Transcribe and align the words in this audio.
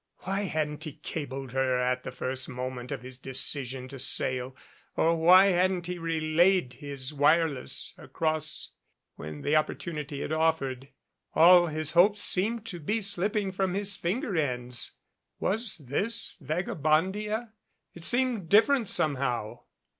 Why 0.21 0.45
hadn't 0.45 0.85
he 0.85 0.93
cabled 0.93 1.51
her 1.51 1.77
at 1.79 2.01
the 2.01 2.11
first 2.11 2.49
moment 2.49 2.91
of 2.91 3.03
his 3.03 3.19
de 3.19 3.33
cision 3.33 3.87
to 3.89 3.99
sail 3.99 4.55
or 4.97 5.15
why 5.15 5.49
hadn't 5.51 5.85
he 5.85 5.99
relayed 5.99 6.73
his 6.73 7.13
wireless 7.13 7.93
across 7.99 8.71
when 9.15 9.45
opportunity 9.53 10.21
had 10.21 10.31
offered? 10.31 10.87
All 11.35 11.67
his 11.67 11.91
hopes 11.91 12.23
seemed 12.23 12.65
to 12.65 12.79
be 12.79 12.99
slipping 12.99 13.51
from 13.51 13.75
his 13.75 13.95
finger 13.95 14.35
ends. 14.35 14.93
Was 15.39 15.77
this 15.77 16.35
Vagabondia? 16.41 17.53
It 17.93 18.03
seemed 18.03 18.49
different 18.49 18.89
somehow. 18.89 19.59